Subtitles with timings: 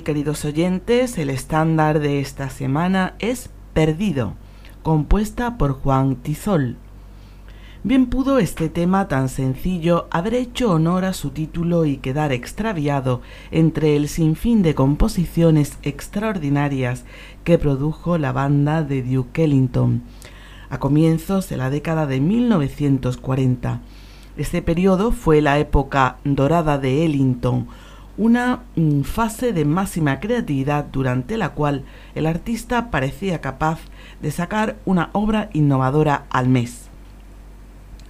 [0.00, 4.34] Queridos oyentes, el estándar de esta semana es Perdido,
[4.82, 6.76] compuesta por Juan Tizol.
[7.84, 13.20] Bien pudo este tema tan sencillo haber hecho honor a su título y quedar extraviado
[13.52, 17.04] entre el sinfín de composiciones extraordinarias
[17.44, 20.02] que produjo la banda de Duke Ellington
[20.68, 23.82] a comienzos de la década de 1940.
[24.36, 27.68] Este periodo fue la época dorada de Ellington,
[28.16, 33.80] una mm, fase de máxima creatividad durante la cual el artista parecía capaz
[34.20, 36.88] de sacar una obra innovadora al mes.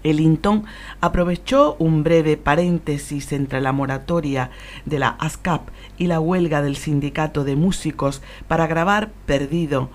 [0.04, 0.64] Ellington
[1.00, 4.50] aprovechó un breve paréntesis entre la moratoria
[4.84, 5.68] de la ASCAP
[5.98, 9.90] y la huelga del sindicato de músicos para grabar Perdido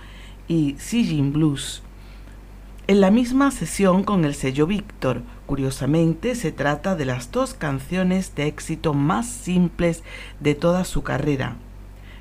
[0.47, 1.83] y Singing Blues.
[2.89, 8.33] En la misma sesión con el sello Víctor, curiosamente se trata de las dos canciones
[8.33, 10.03] de éxito más simples
[10.39, 11.57] de toda su carrera.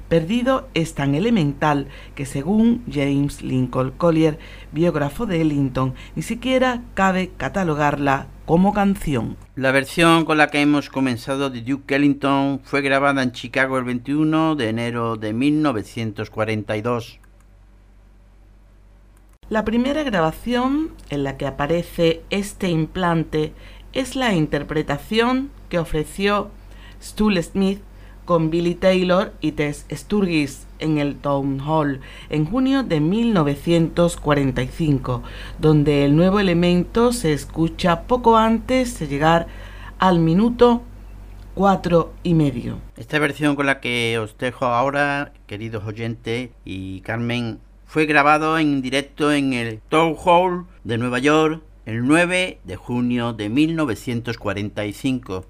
[0.09, 1.87] Perdido es tan elemental
[2.17, 4.41] que según James Lincoln Collier,
[4.73, 9.37] biógrafo de Ellington, ni siquiera cabe catalogarla como canción.
[9.55, 13.85] La versión con la que hemos comenzado de Duke Ellington fue grabada en Chicago el
[13.85, 17.21] 21 de enero de 1942.
[19.49, 23.53] La primera grabación en la que aparece este implante
[23.93, 26.51] es la interpretación que ofreció
[27.01, 27.81] Stull Smith
[28.25, 35.23] con Billy Taylor y Tess Sturgis en el Town Hall en junio de 1945,
[35.61, 39.47] donde el nuevo elemento se escucha poco antes de llegar
[40.01, 40.83] al minuto
[41.55, 42.79] cuatro y medio.
[42.97, 48.83] Esta versión con la que os dejo ahora, queridos oyentes y Carmen, fue grabado en
[48.83, 55.47] directo en el Town Hall de Nueva York el 9 de junio de 1945.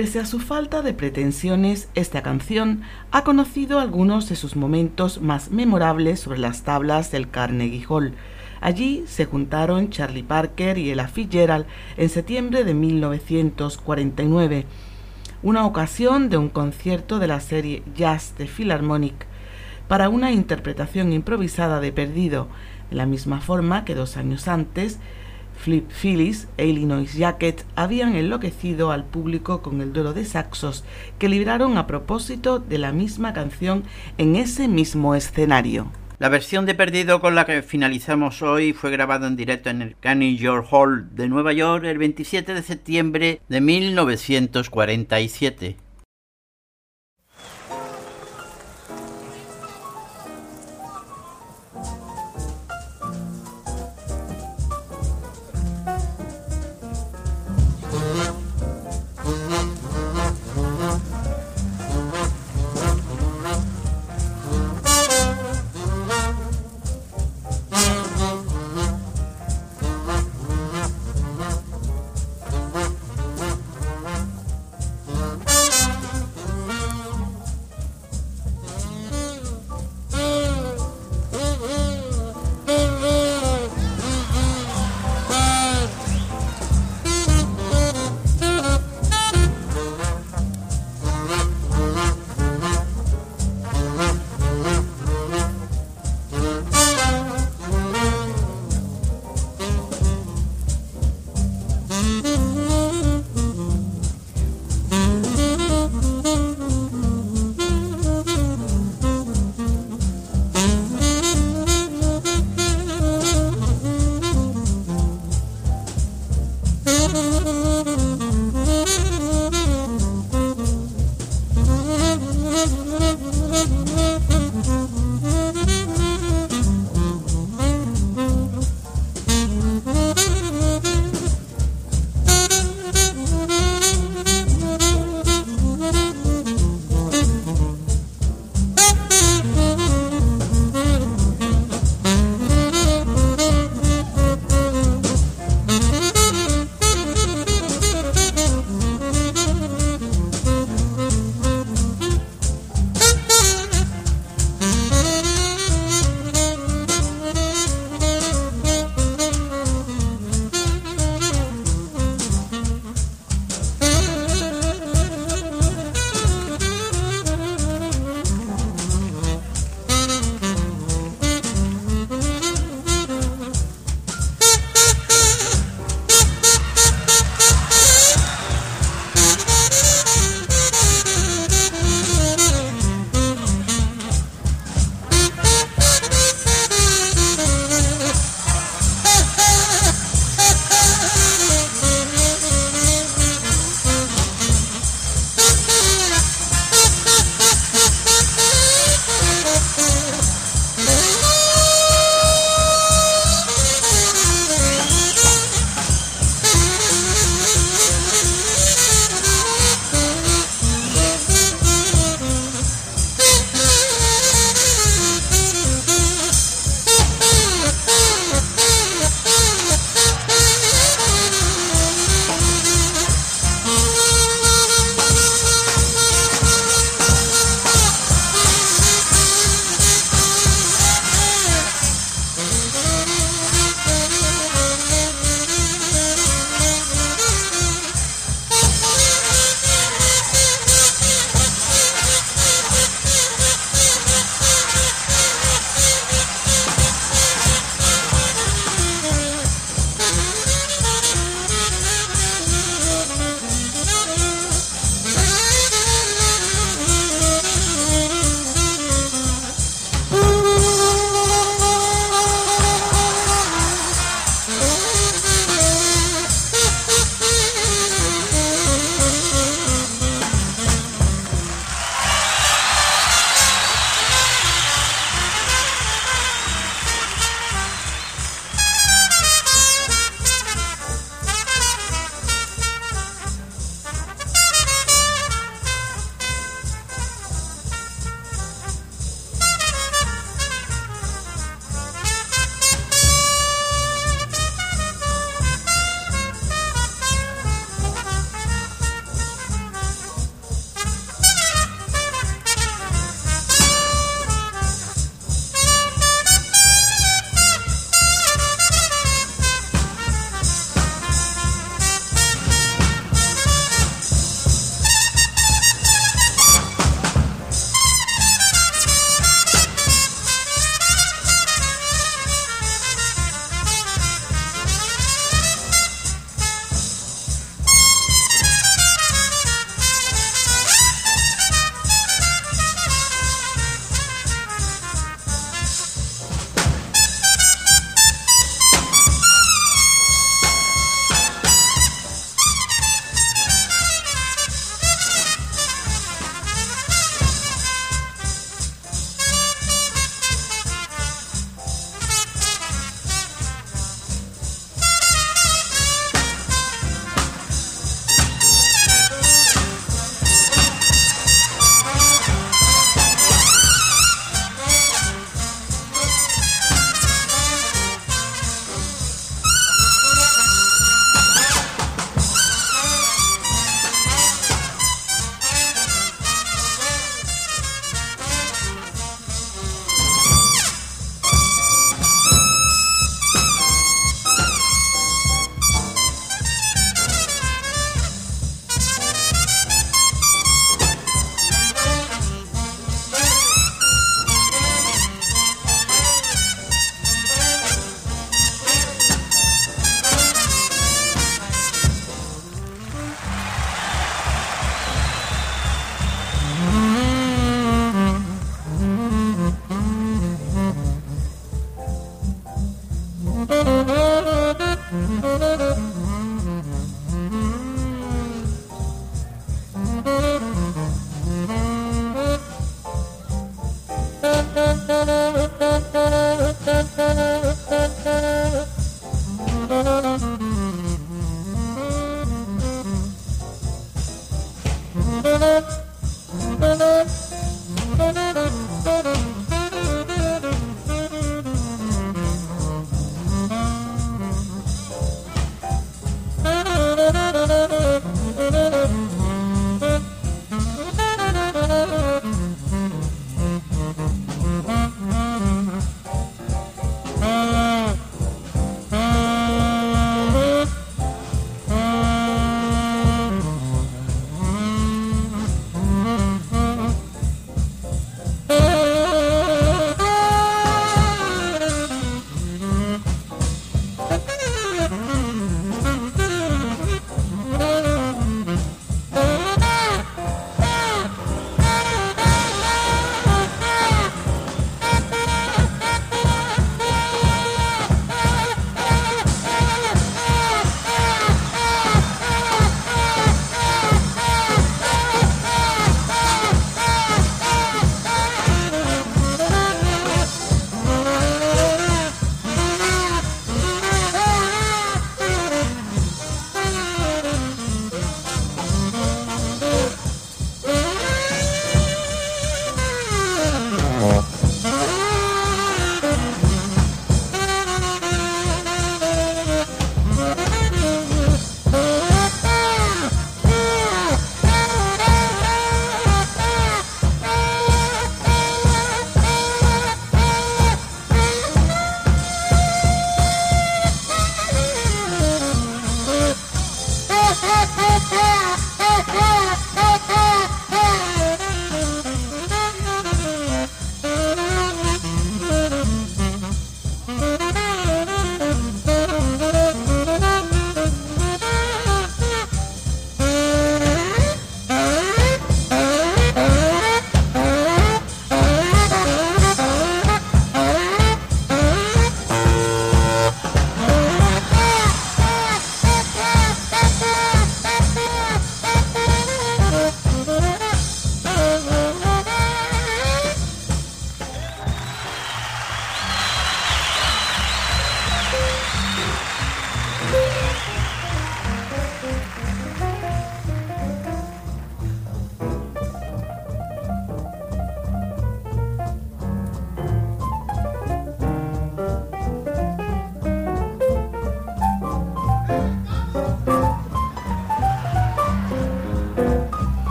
[0.00, 2.80] Pese a su falta de pretensiones, esta canción
[3.10, 8.14] ha conocido algunos de sus momentos más memorables sobre las tablas del Carnegie Hall.
[8.62, 11.66] Allí se juntaron Charlie Parker y Ella Fitzgerald
[11.98, 14.64] en septiembre de 1949,
[15.42, 19.26] una ocasión de un concierto de la serie Jazz de Philharmonic
[19.86, 22.48] para una interpretación improvisada de Perdido,
[22.88, 24.98] de la misma forma que dos años antes
[25.60, 30.84] Flip Phillips e Illinois Jacket habían enloquecido al público con el duelo de saxos
[31.18, 33.84] que libraron a propósito de la misma canción
[34.16, 35.92] en ese mismo escenario.
[36.18, 39.96] La versión de Perdido con la que finalizamos hoy fue grabada en directo en el
[40.00, 45.76] Carnegie Hall de Nueva York el 27 de septiembre de 1947.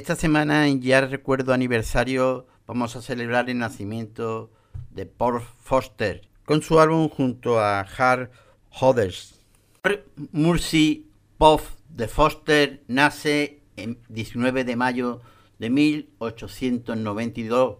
[0.00, 4.50] Esta semana en Ya Recuerdo Aniversario vamos a celebrar el nacimiento
[4.90, 8.30] de Paul Foster con su álbum junto a Hard
[8.70, 9.42] Hoders.
[10.32, 15.20] Mercy Puff de Foster nace el 19 de mayo
[15.58, 17.76] de 1892.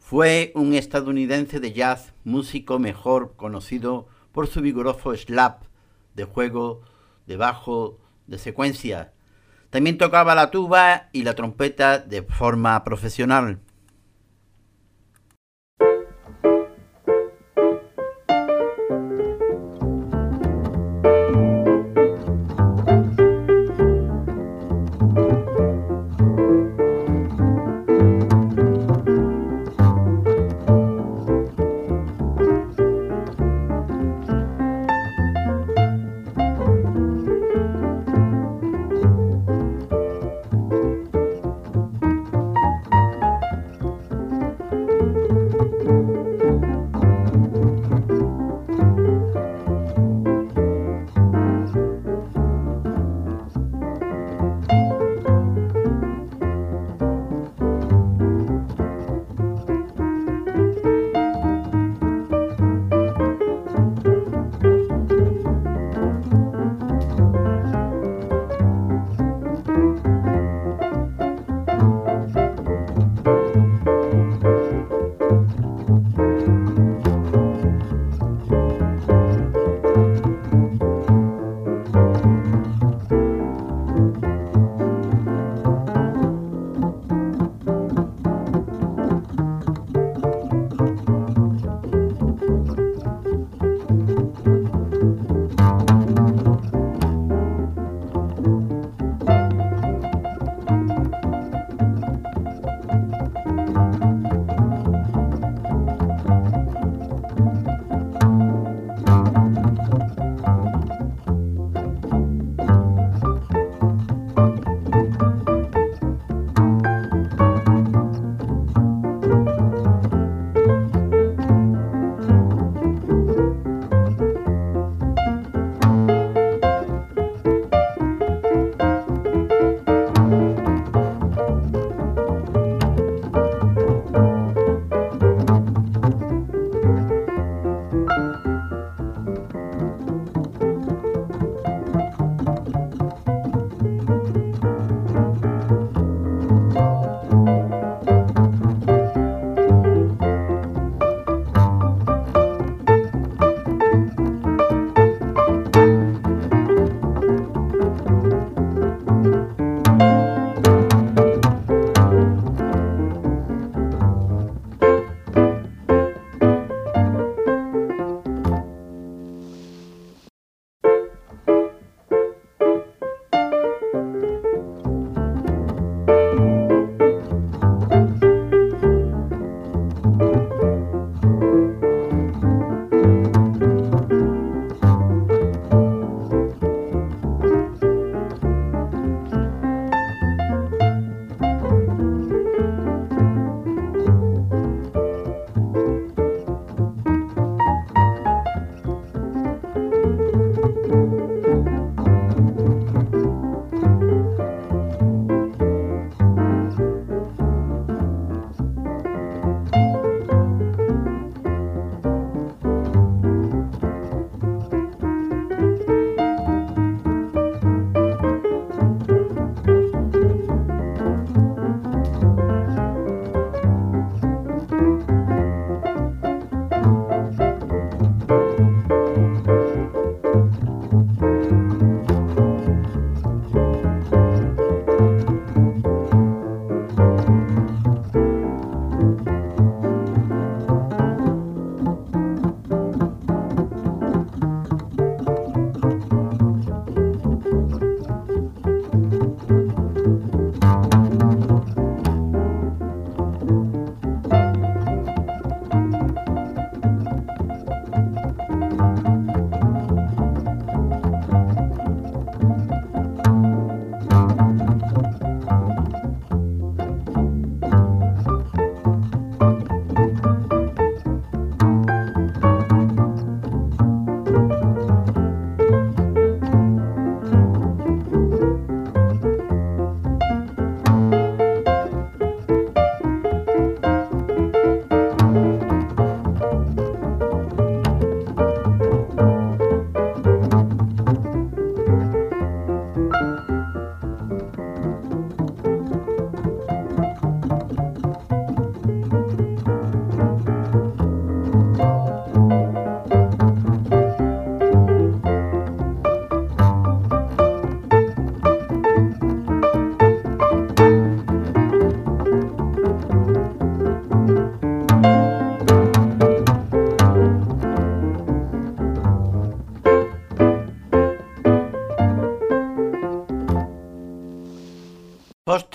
[0.00, 5.62] Fue un estadounidense de jazz, músico mejor conocido por su vigoroso slap
[6.16, 6.80] de juego
[7.28, 9.12] de bajo de secuencia
[9.70, 13.60] También tocaba la tuba y la trompeta de forma profesional.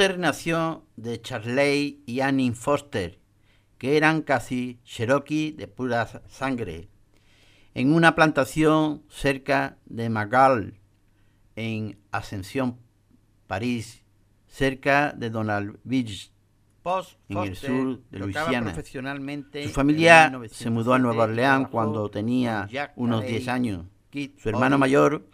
[0.06, 3.20] Foster nació de Charley y Annie Foster,
[3.80, 6.90] que eran casi cherokee de pura sangre,
[7.74, 10.80] en una plantación cerca de Magal,
[11.56, 12.78] en Ascensión,
[13.48, 14.04] París,
[14.46, 16.30] cerca de Donaldville,
[17.30, 18.76] en el sur de Luisiana.
[18.76, 23.86] Su familia se mudó a Nueva Orleans cuando tenía unos 10 años.
[24.38, 25.28] Su hermano mayor,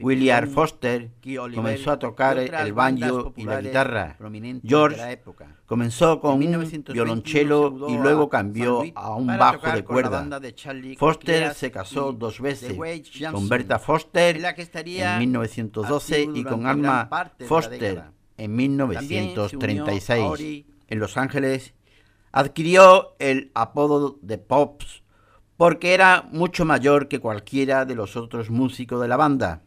[0.00, 1.10] William Foster,
[1.54, 4.16] comenzó a tocar el banjo y la guitarra.
[4.64, 5.20] George
[5.66, 10.26] comenzó con un violonchelo y luego cambió a un bajo de cuerda.
[10.98, 12.76] Foster se casó dos veces,
[13.30, 17.08] con Berta Foster en 1912 y con Alma
[17.46, 18.04] Foster
[18.36, 20.64] en 1936.
[20.88, 21.74] En Los Ángeles
[22.32, 25.02] adquirió el apodo de Pops
[25.56, 29.62] porque era mucho mayor que cualquiera de los otros músicos de la banda.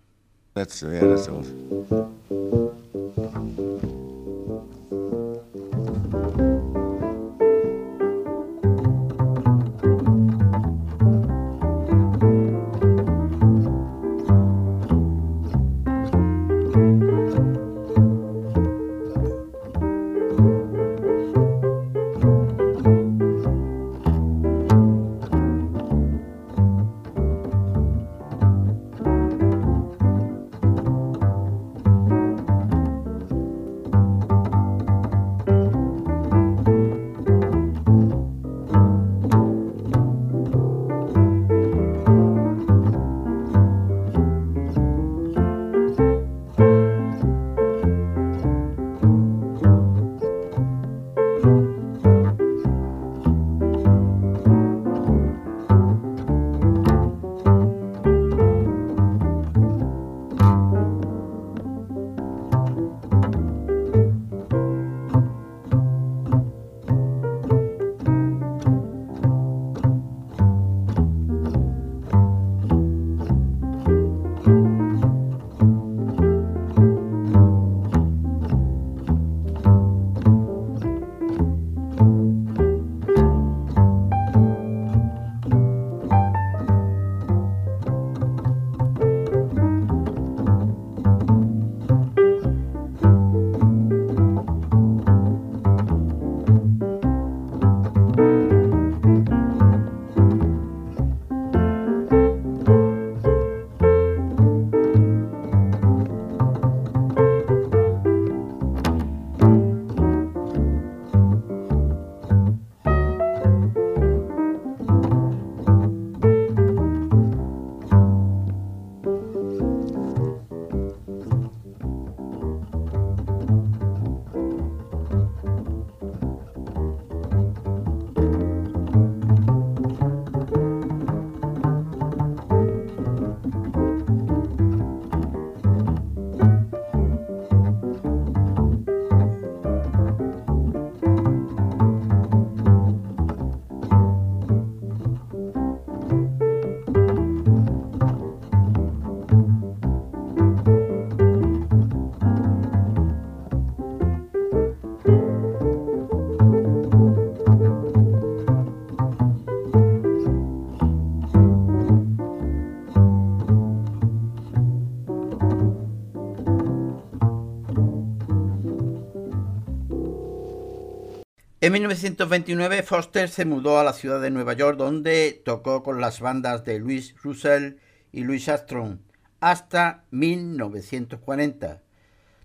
[171.69, 176.19] En 1929 Foster se mudó a la ciudad de Nueva York donde tocó con las
[176.19, 177.75] bandas de Louis Russell
[178.11, 178.97] y Louis Armstrong
[179.39, 181.83] hasta 1940.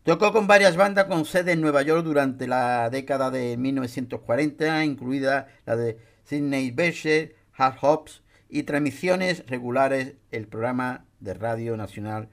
[0.03, 5.49] Tocó con varias bandas con sede en Nueva York durante la década de 1940, incluida
[5.65, 12.29] la de Sidney Bechet, Hard Hops y transmisiones regulares el programa de Radio Nacional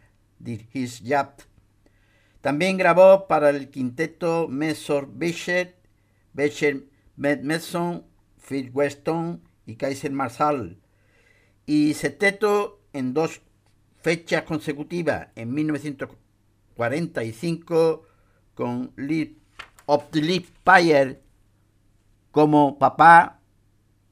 [0.45, 1.35] His Jab.
[2.41, 5.80] También grabó para el quinteto Mesor Bechet
[6.33, 6.83] Becher
[7.15, 8.03] Mason,
[8.37, 10.77] Phil Weston y Kaiser Marshall.
[11.65, 13.41] Y Seteto en dos
[14.01, 18.05] fechas consecutivas, en 1945
[18.55, 19.37] con Lee
[19.85, 20.47] of Lee
[22.31, 23.39] como papá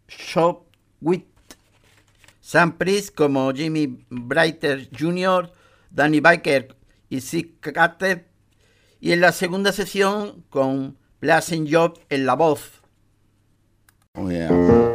[0.07, 0.67] Shop
[1.01, 1.25] Witt,
[2.41, 5.51] Sam Priest como Jimmy Brighter Jr.,
[5.89, 6.75] Danny Baker
[7.09, 8.27] y Sick Carter,
[8.99, 12.81] y en la segunda sesión con hacen job en la voz.
[14.15, 14.88] Oh, yeah.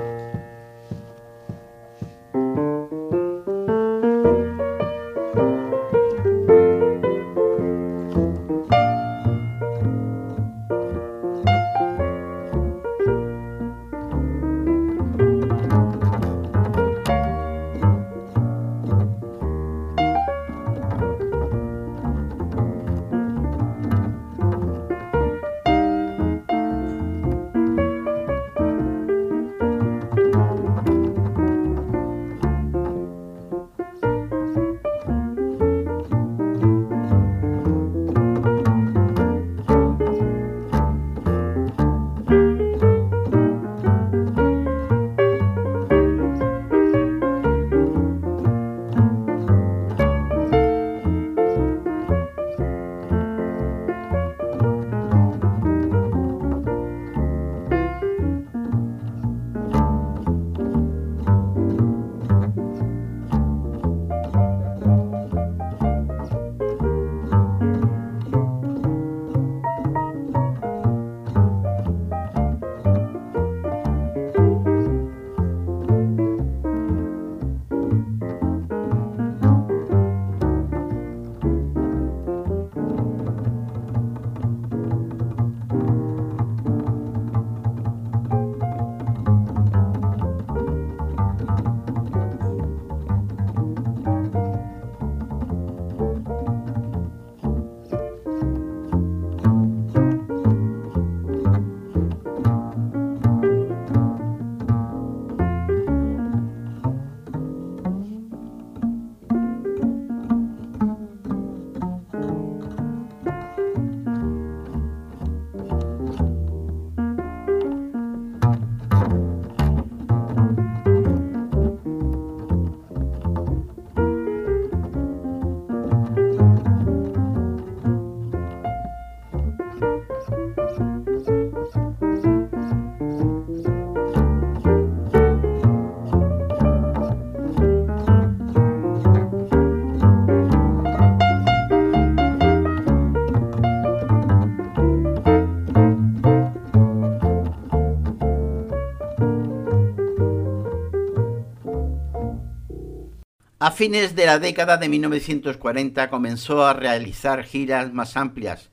[153.65, 158.69] A fines de la década de 1940 comenzó a realizar giras más amplias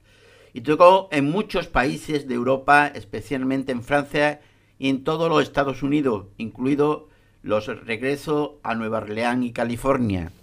[0.51, 4.41] y tocó en muchos países de Europa, especialmente en Francia
[4.77, 7.07] y en todos los Estados Unidos, incluido
[7.41, 10.33] los regresos a Nueva Orleans y California.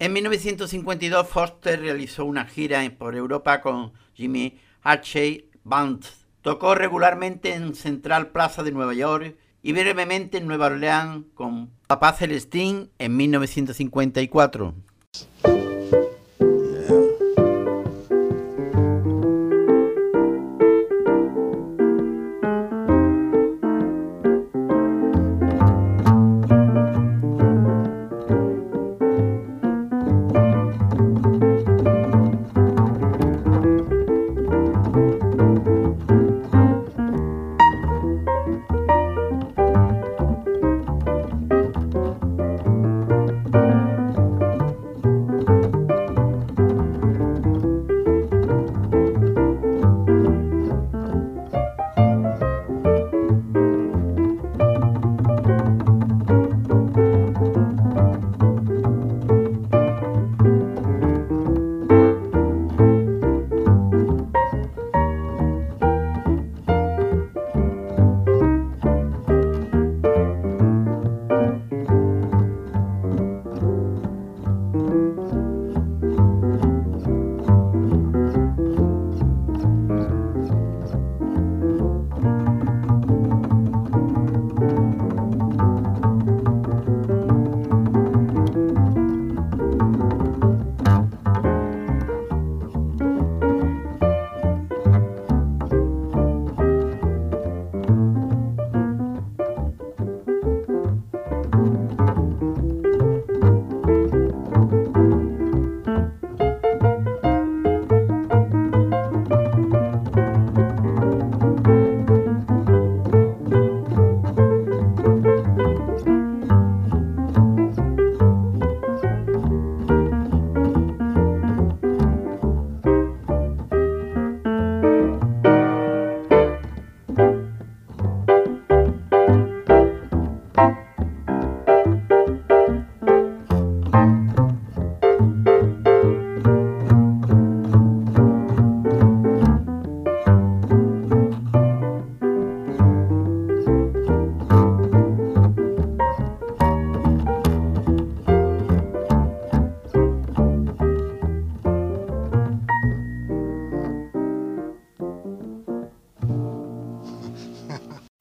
[0.00, 6.06] En 1952 Foster realizó una gira por Europa con Jimmy Archie Band.
[6.40, 12.14] Tocó regularmente en Central Plaza de Nueva York y brevemente en Nueva Orleans con Papá
[12.14, 14.72] Celestín en 1954.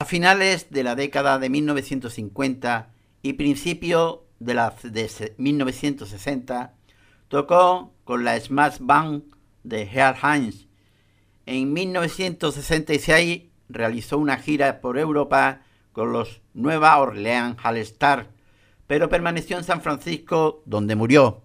[0.09, 2.91] Finales de la década de 1950
[3.21, 6.73] y principio de la de 1960,
[7.27, 9.23] tocó con la Smash Band
[9.63, 10.65] de Herr Heinz.
[11.45, 18.31] En 1966 realizó una gira por Europa con los Nueva Orleans All Star,
[18.87, 21.43] pero permaneció en San Francisco donde murió.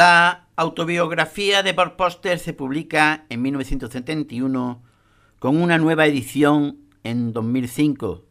[0.00, 4.82] La autobiografía de Bob Poster se publica en 1971
[5.38, 8.24] con una nueva edición en 2005.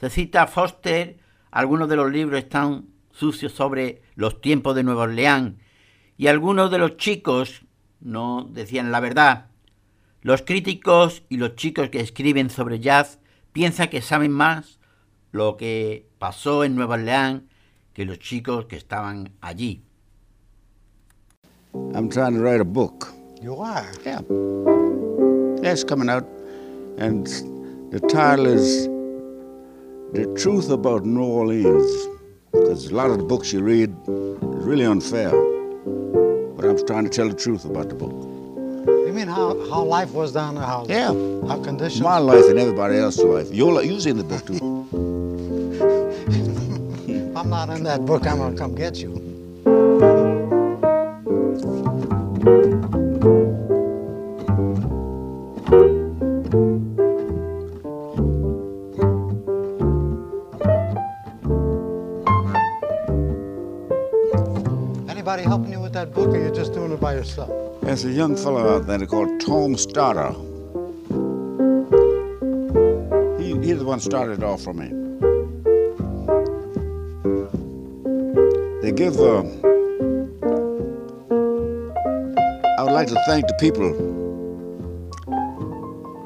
[0.00, 1.18] Se cita a Foster,
[1.52, 5.54] algunos de los libros están sucios sobre los tiempos de Nueva Orleans
[6.18, 7.62] y algunos de los chicos
[8.00, 9.46] no decían la verdad.
[10.22, 13.20] Los críticos y los chicos que escriben sobre jazz
[13.52, 14.80] piensan que saben más
[15.30, 17.44] lo que pasó en Nueva Orleans
[17.92, 19.85] que los chicos que estaban allí.
[21.96, 23.12] I'm trying to write a book.
[23.40, 23.86] You are?
[24.04, 24.20] Yeah.
[25.62, 26.24] Yeah, it's coming out.
[26.98, 27.26] And
[27.92, 28.86] the title is
[30.12, 31.90] The Truth About New Orleans.
[32.52, 35.30] Because a lot of the books you read is really unfair.
[36.56, 38.12] But I'm trying to tell the truth about the book.
[39.06, 40.64] You mean how, how life was down there?
[40.64, 41.08] How, Yeah.
[41.48, 42.02] How conditions?
[42.02, 43.52] My life and everybody else's life.
[43.52, 44.56] Your life, you's in the book too.
[47.36, 49.22] I'm not in that book, I'm going to come get you.
[65.36, 67.50] Anybody helping you with that book, or you're just doing it by yourself?
[67.82, 70.32] There's a young fellow out there called Tom Stoddard.
[73.38, 74.88] He, he's the one started it off for me.
[78.80, 79.20] They give.
[79.20, 79.42] Uh,
[82.78, 83.92] I would like to thank the people,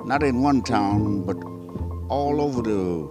[0.07, 1.37] not in one town, but
[2.09, 3.11] all over the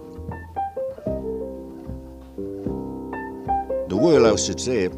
[3.90, 4.88] the world, I should say,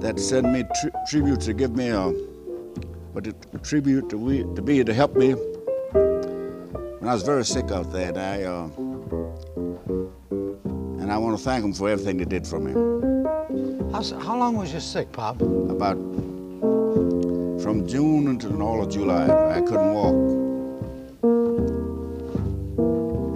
[0.00, 2.12] that send me tri- tributes to give me a,
[3.12, 5.34] but a, a tribute to, we, to me to help me
[6.98, 8.68] when I was very sick out there, and I uh,
[11.00, 12.72] and I want to thank them for everything they did for me.
[13.92, 15.40] How, how long was you sick, Pop?
[15.40, 15.96] About
[17.62, 19.24] from June until all of July.
[19.24, 20.14] I couldn't walk.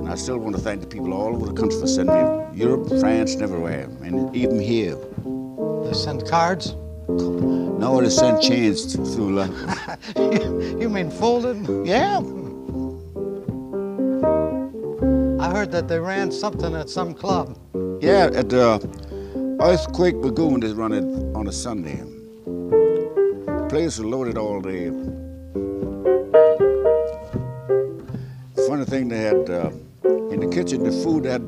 [0.01, 2.59] And I still want to thank the people all over the country for sending me
[2.59, 4.99] Europe, France, and everywhere, and even here.
[5.93, 6.73] They sent cards?
[7.07, 8.97] No, they sent chains.
[8.97, 9.47] Uh,
[10.81, 11.87] you mean folded?
[11.87, 12.17] yeah,
[15.39, 17.59] I heard that they ran something at some club.
[18.01, 18.81] yeah, at the
[19.61, 21.05] Earthquake Lagoon, they run it
[21.37, 22.03] on a Sunday.
[23.69, 24.89] Place was loaded all day.
[28.67, 29.71] Funny thing, they had uh,
[30.33, 31.43] in the kitchen, the food had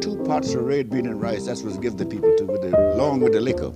[0.00, 1.46] two pots of red bean and rice.
[1.46, 3.72] That's what give the people to, with the, along with the liquor.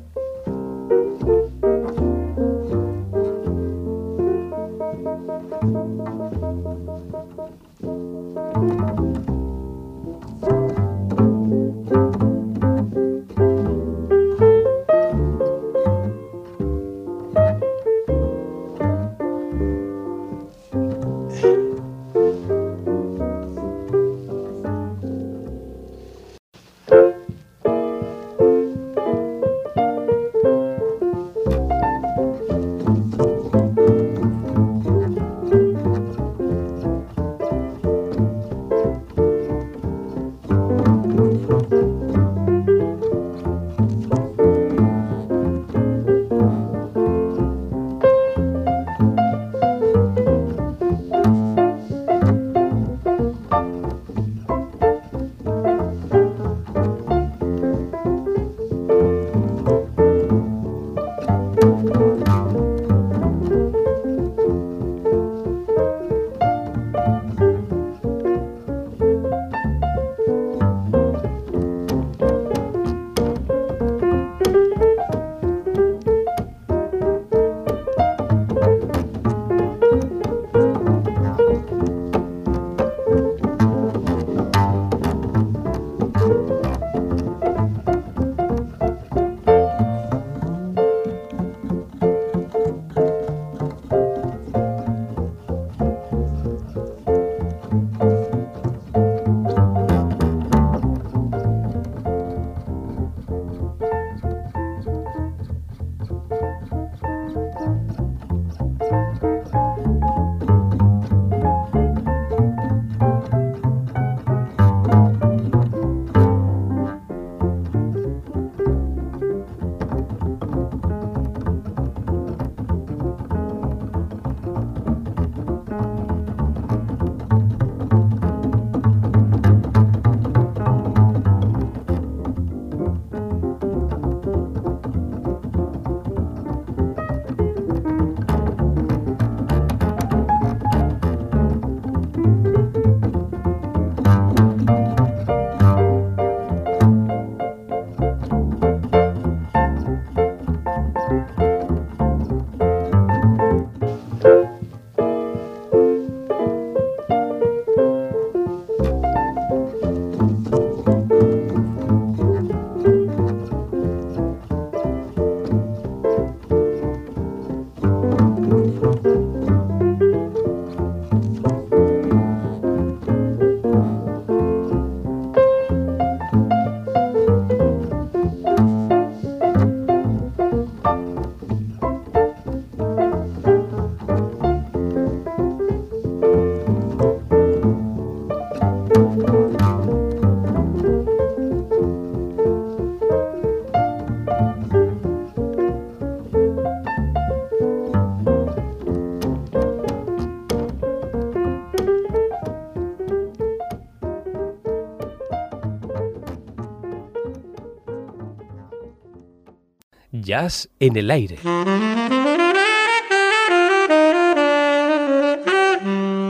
[210.21, 211.39] Jazz en el aire.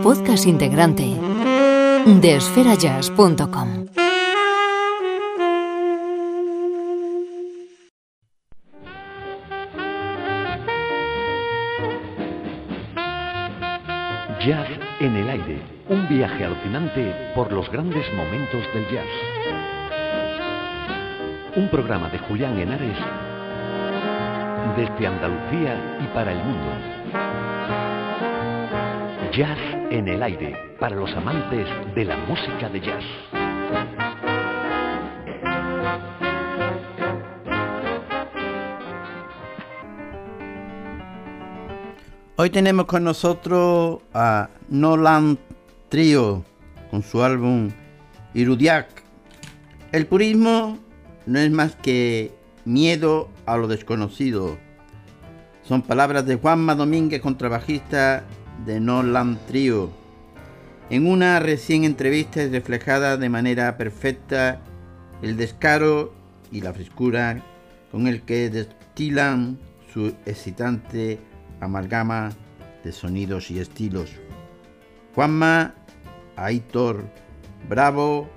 [0.03, 1.05] Podcast integrante
[2.07, 3.85] de esferajazz.com.
[14.47, 14.69] Jazz
[15.01, 19.05] en el aire, un viaje alucinante por los grandes momentos del jazz.
[21.57, 23.24] Un programa de Julián Henares
[24.77, 26.71] desde Andalucía y para el mundo.
[29.33, 29.59] Jazz
[29.91, 33.05] en el aire, para los amantes de la música de jazz.
[42.37, 45.39] Hoy tenemos con nosotros a Nolan
[45.89, 46.45] Trio
[46.91, 47.71] con su álbum
[48.35, 48.89] Irudiak.
[49.93, 50.79] El purismo
[51.27, 52.33] no es más que
[52.65, 54.59] miedo a lo desconocido.
[55.63, 58.25] Son palabras de Juanma Domínguez, contrabajista
[58.65, 59.91] de Nolan Trio.
[60.91, 64.61] En una recién entrevista es reflejada de manera perfecta
[65.23, 66.13] el descaro
[66.53, 67.43] y la frescura
[67.91, 69.59] con el que destilan
[69.93, 71.19] su excitante
[71.61, 72.33] amalgama
[72.83, 74.11] de sonidos y estilos.
[75.15, 75.75] Juanma,
[76.37, 77.05] Aitor,
[77.69, 78.29] Bravo,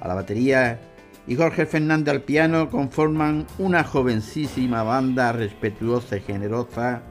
[0.00, 0.78] a la batería
[1.26, 7.02] y Jorge Fernández al piano conforman una jovencísima banda respetuosa y generosa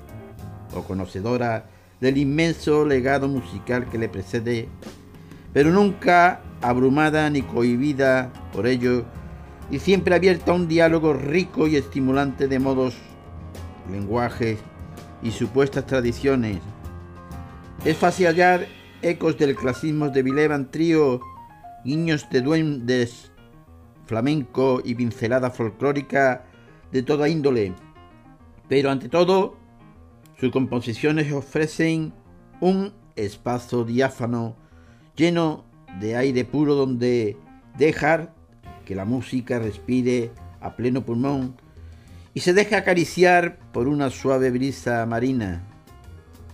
[0.73, 1.65] o conocedora
[1.99, 4.69] del inmenso legado musical que le precede,
[5.53, 9.05] pero nunca abrumada ni cohibida por ello
[9.69, 12.95] y siempre abierta a un diálogo rico y estimulante de modos,
[13.91, 14.59] lenguajes
[15.21, 16.59] y supuestas tradiciones.
[17.83, 18.67] Es fácil hallar
[19.01, 21.19] ecos del clasismo de Bilevan Trío,
[21.83, 23.31] guiños de duendes,
[24.05, 26.45] flamenco y pincelada folclórica
[26.91, 27.73] de toda índole.
[28.67, 29.57] Pero ante todo,
[30.39, 32.13] sus composiciones ofrecen
[32.61, 34.55] un espacio diáfano
[35.15, 35.65] lleno
[35.99, 37.37] de aire puro donde
[37.77, 38.33] dejar
[38.85, 40.31] que la música respire
[40.61, 41.55] a pleno pulmón
[42.33, 45.63] y se deja acariciar por una suave brisa marina.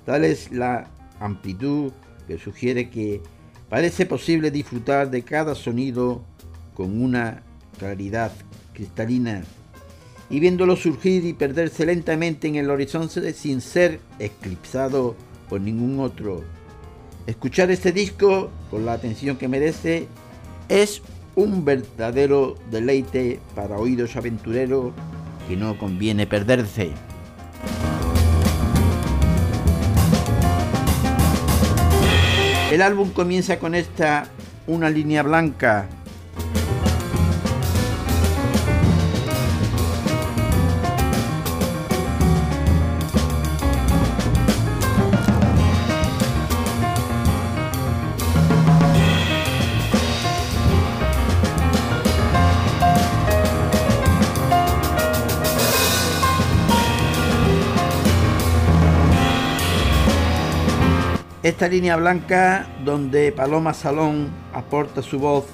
[0.06, 0.90] Tal es la
[1.20, 1.92] amplitud
[2.28, 3.22] que sugiere que
[3.70, 6.24] parece posible disfrutar de cada sonido
[6.82, 7.44] con una
[7.78, 8.32] claridad
[8.74, 9.44] cristalina
[10.32, 15.16] y viéndolo surgir y perderse lentamente en el horizonte sin ser eclipsado
[15.48, 16.44] por ningún otro.
[17.28, 20.08] Escuchar este disco con la atención que merece
[20.70, 21.04] es
[21.36, 24.92] un verdadero deleite para oídos aventureros
[25.48, 26.94] que no conviene perderse.
[32.72, 34.24] El álbum comienza con esta
[34.66, 35.88] una línea blanca
[61.44, 65.46] esta línea blanca donde Paloma Salón aporta su voz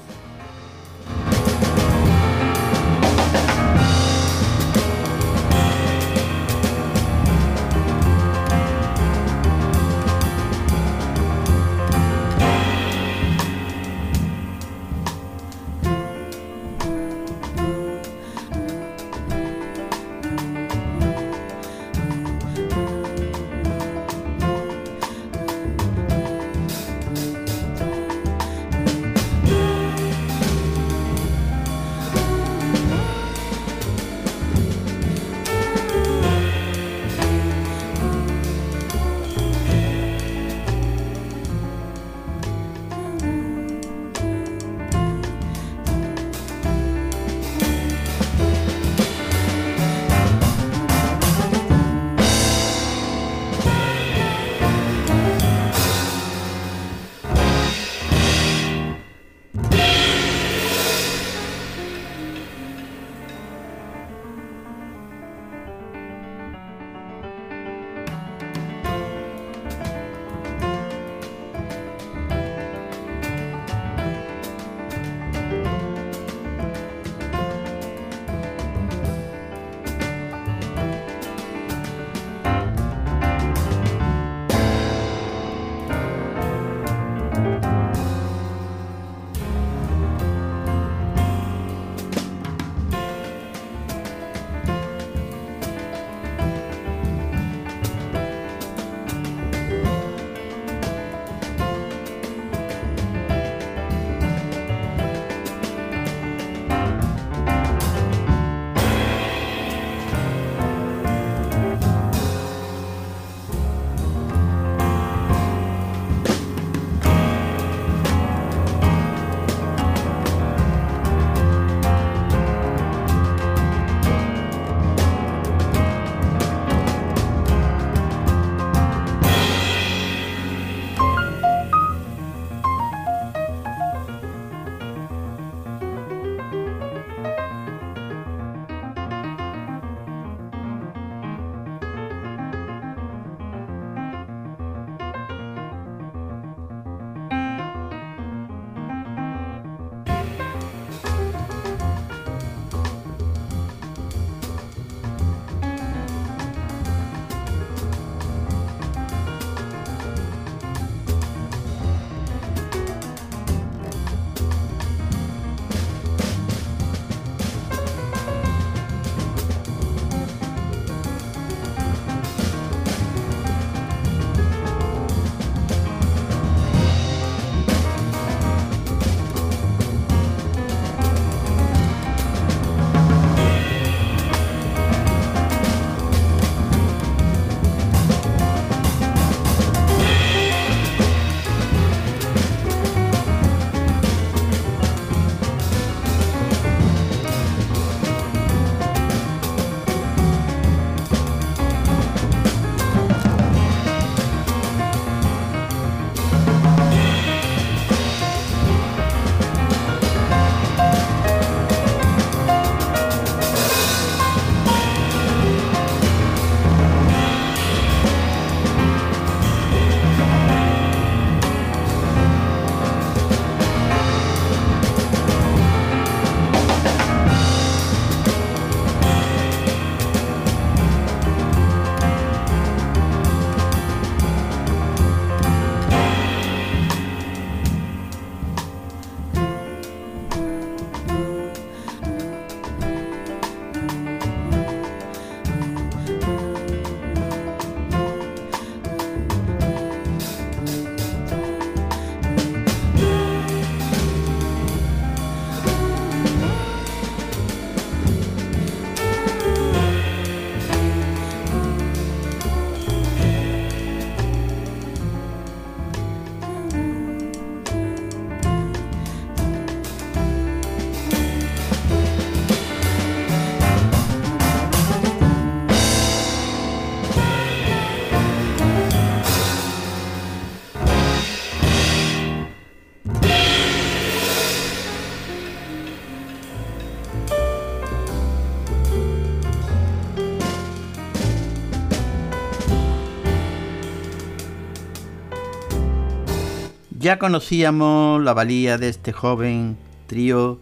[297.07, 299.77] Ya conocíamos la valía de este joven
[300.07, 300.59] trío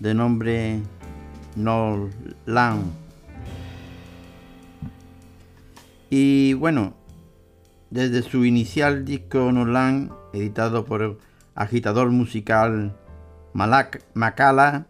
[0.00, 0.80] de nombre
[1.54, 2.92] Nolan.
[6.08, 6.94] Y bueno,
[7.90, 11.18] desde su inicial disco Nolan, editado por
[11.54, 12.96] agitador musical
[13.52, 14.86] Malak Makala,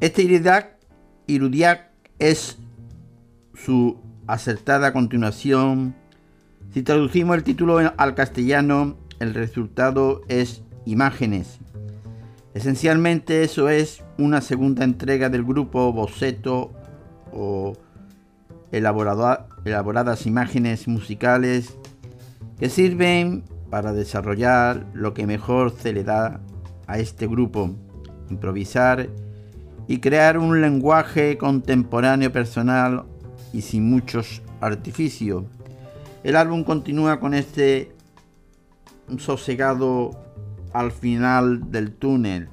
[0.00, 0.78] este Iridak,
[1.26, 2.56] Irudiak es
[3.62, 5.94] su acertada continuación.
[6.72, 11.58] Si traducimos el título al castellano, el resultado es Imágenes.
[12.54, 16.72] Esencialmente eso es una segunda entrega del grupo Boceto
[17.32, 17.74] o
[18.72, 21.76] elaboradas imágenes musicales
[22.58, 26.40] que sirven para desarrollar lo que mejor se le da
[26.86, 27.76] a este grupo,
[28.30, 29.08] improvisar
[29.86, 33.04] y crear un lenguaje contemporáneo personal
[33.52, 35.44] y sin muchos artificios.
[36.24, 37.92] El álbum continúa con este
[39.18, 40.10] sosegado
[40.72, 42.48] al final del túnel.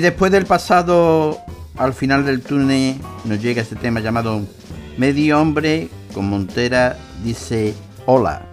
[0.00, 1.36] Y después del pasado,
[1.76, 2.96] al final del túnel,
[3.26, 4.40] nos llega este tema llamado
[4.96, 7.74] Medio Hombre con Montera dice
[8.06, 8.49] hola.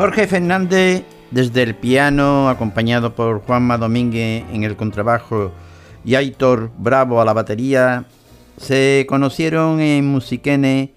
[0.00, 5.52] Jorge Fernández desde el piano, acompañado por Juanma Domínguez en el contrabajo
[6.06, 8.06] y Aitor Bravo a la batería,
[8.56, 10.94] se conocieron en Musiquene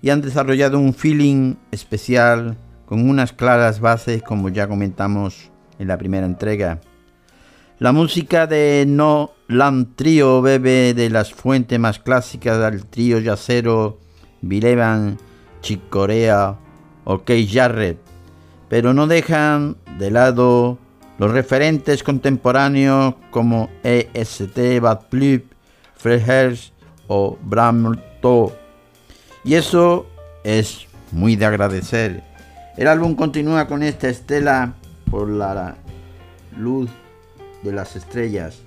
[0.00, 2.56] y han desarrollado un feeling especial
[2.86, 5.50] con unas claras bases como ya comentamos
[5.80, 6.80] en la primera entrega.
[7.80, 13.98] La música de No Land Trio bebe de las fuentes más clásicas del trío yacero
[14.40, 15.18] Bilevan,
[15.62, 16.56] Chicorea
[17.02, 18.05] o Key Jarrett,
[18.68, 20.78] pero no dejan de lado
[21.18, 25.02] los referentes contemporáneos como EST, Bad
[25.96, 26.58] Fred
[27.08, 28.52] o Bramto.
[29.44, 30.06] Y eso
[30.44, 32.22] es muy de agradecer.
[32.76, 34.74] El álbum continúa con esta estela
[35.10, 35.76] por la
[36.56, 36.90] luz
[37.62, 38.60] de las estrellas.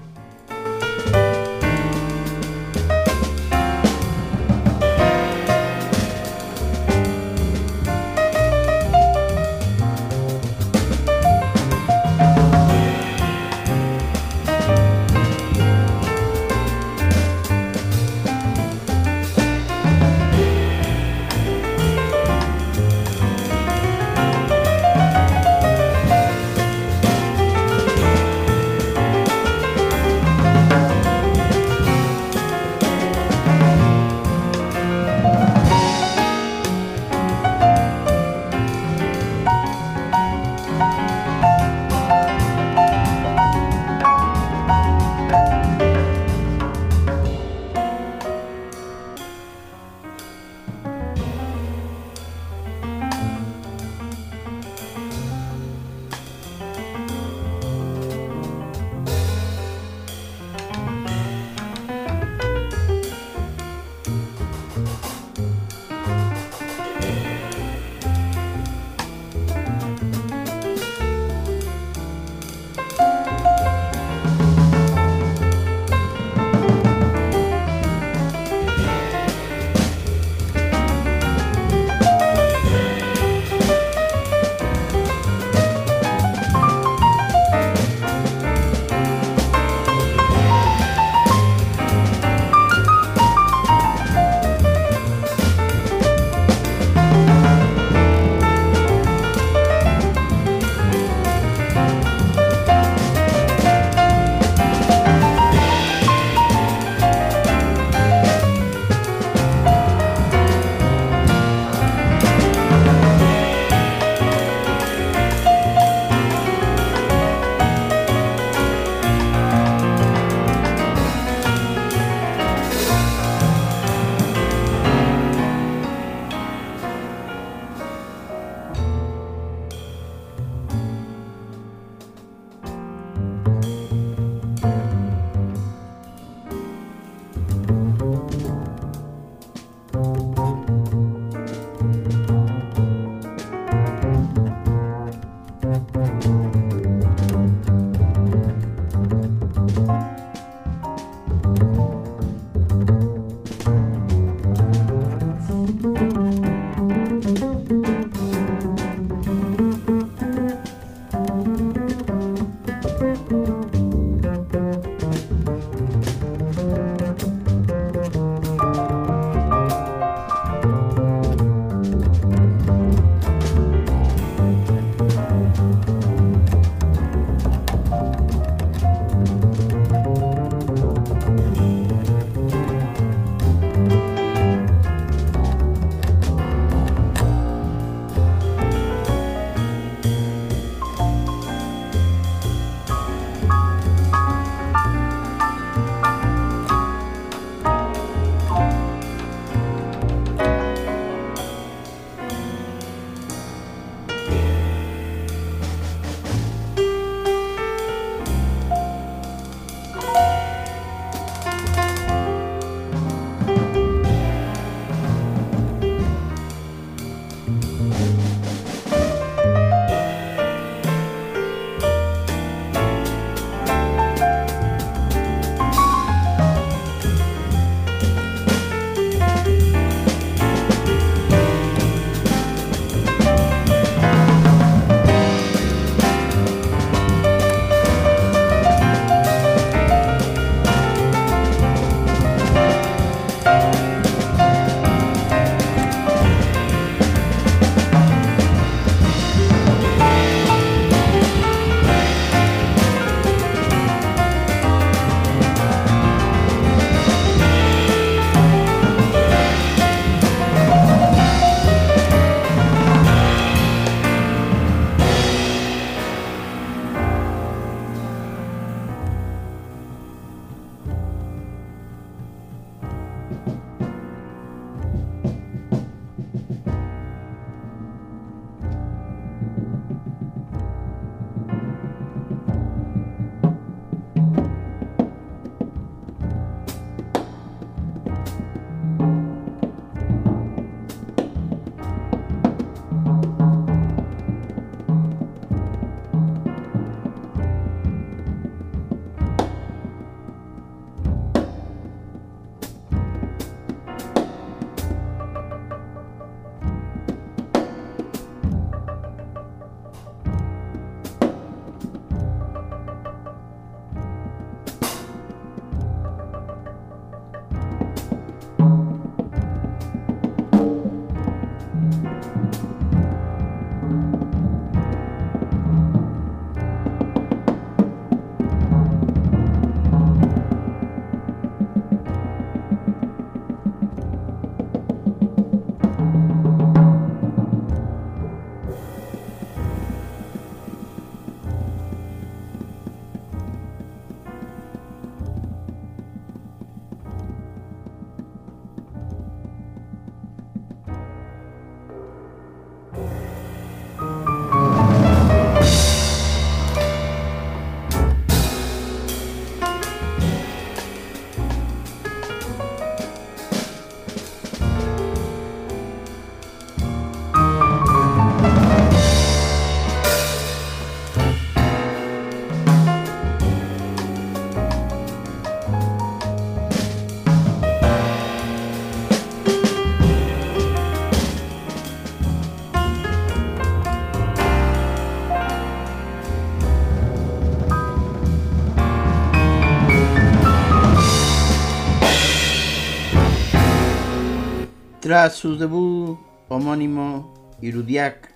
[395.09, 396.19] Tras su debut
[396.49, 397.33] homónimo,
[397.63, 398.29] Irudiak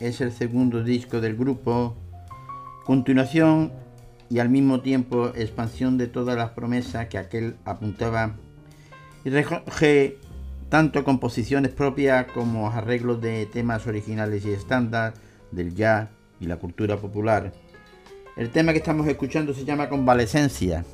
[0.00, 1.96] es el segundo disco del grupo,
[2.84, 3.72] continuación
[4.28, 8.34] y al mismo tiempo expansión de todas las promesas que aquel apuntaba
[9.24, 10.18] y recoge
[10.68, 15.14] tanto composiciones propias como arreglos de temas originales y estándar
[15.52, 16.08] del jazz
[16.40, 17.52] y la cultura popular.
[18.36, 20.84] El tema que estamos escuchando se llama Convalescencia.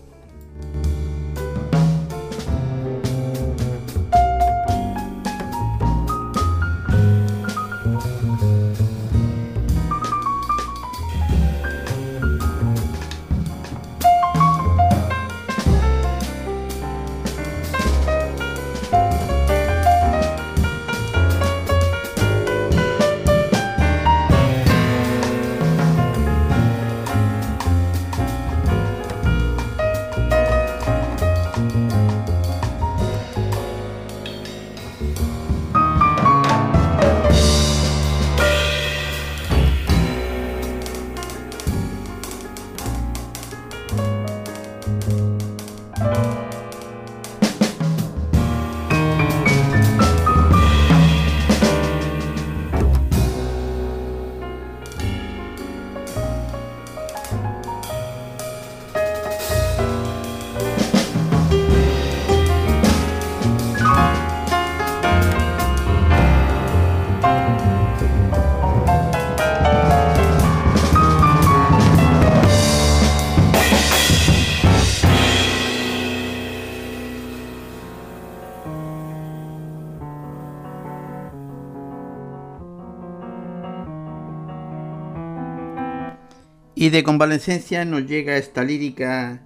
[86.82, 89.40] Y de convalecencia nos llega esta lírica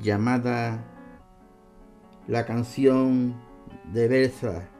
[0.00, 0.84] llamada
[2.28, 3.34] La canción
[3.92, 4.75] de Berza.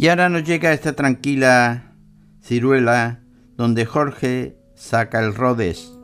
[0.00, 1.92] Y ahora nos llega esta tranquila
[2.40, 3.18] ciruela
[3.56, 5.97] donde Jorge saca el Rodes.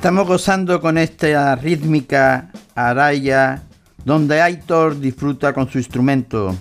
[0.00, 3.64] Estamos gozando con esta rítmica araya
[4.02, 6.56] donde Aitor disfruta con su instrumento.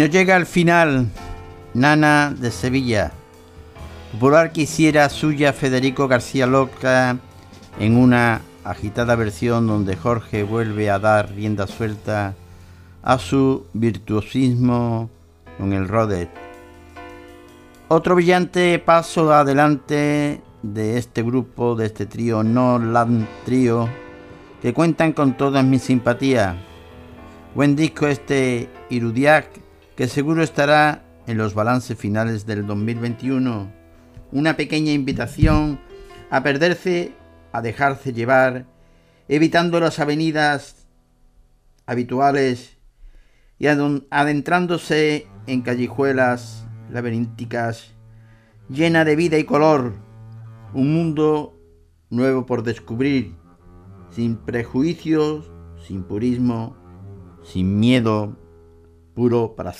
[0.00, 1.08] Nos llega al final
[1.74, 3.12] Nana de Sevilla.
[4.12, 7.18] Popular quisiera suya Federico García Lorca
[7.78, 12.34] en una agitada versión donde Jorge vuelve a dar rienda suelta
[13.02, 15.10] a su virtuosismo
[15.58, 16.30] con el Rodet.
[17.88, 23.86] Otro brillante paso adelante de este grupo, de este trío No Land Trío,
[24.62, 26.56] que cuentan con todas mis simpatías.
[27.54, 29.69] Buen disco este Irudiac
[30.00, 33.70] que seguro estará en los balances finales del 2021.
[34.32, 35.78] Una pequeña invitación
[36.30, 37.12] a perderse,
[37.52, 38.64] a dejarse llevar,
[39.28, 40.88] evitando las avenidas
[41.84, 42.78] habituales
[43.58, 47.92] y adentrándose en callejuelas laberínticas
[48.70, 49.92] llena de vida y color,
[50.72, 51.60] un mundo
[52.08, 53.34] nuevo por descubrir,
[54.10, 55.52] sin prejuicios,
[55.86, 56.74] sin purismo,
[57.42, 58.38] sin miedo,
[59.20, 59.74] puro para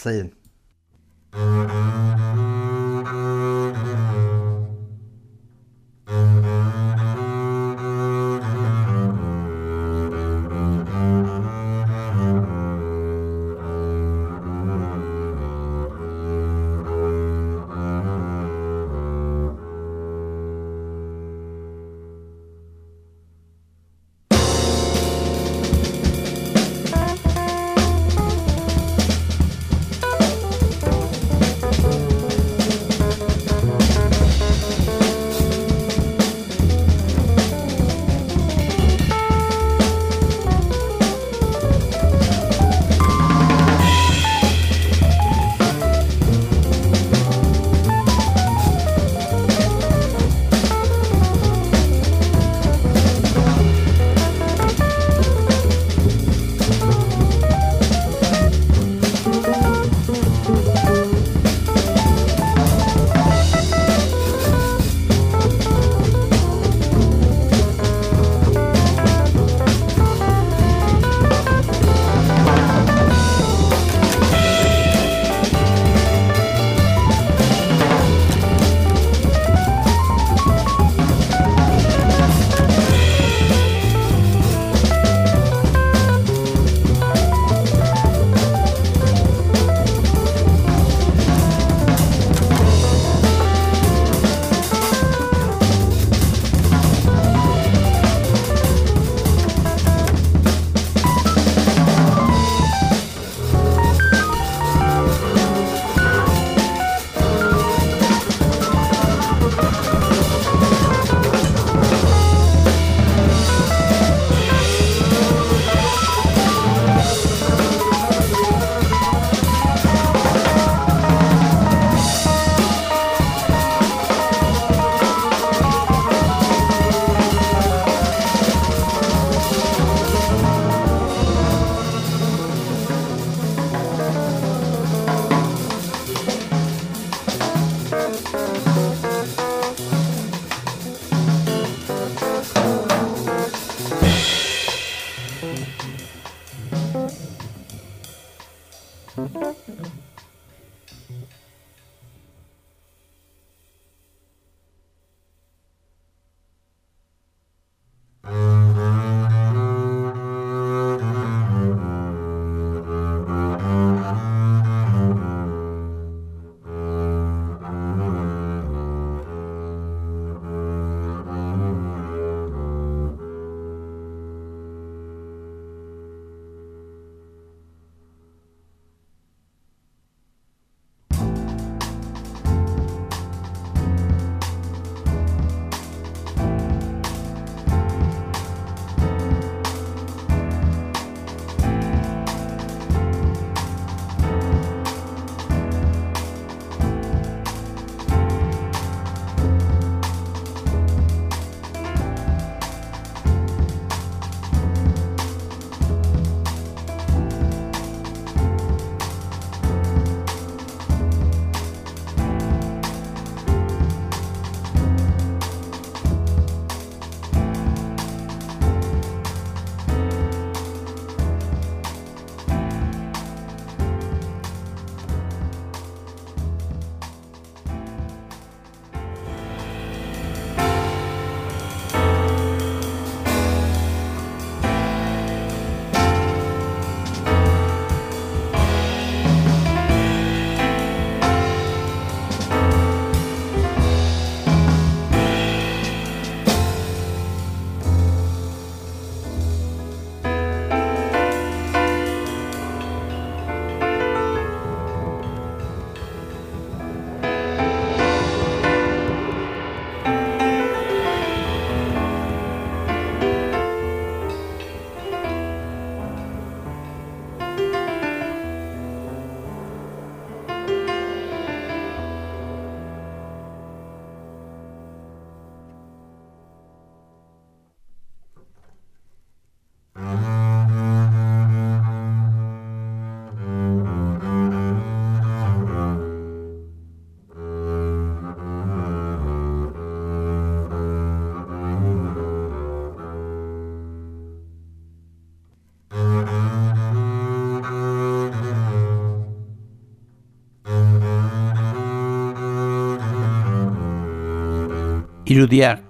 [305.30, 305.89] Irudiak.